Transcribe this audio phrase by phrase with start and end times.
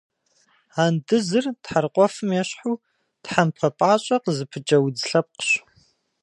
[0.83, 2.75] Андызыр тхьэрыкъуэфым ещхьу,
[3.23, 5.49] тхьэмпэ пӏащӏэ къызыпыкӏэ удз лъэпкъщ.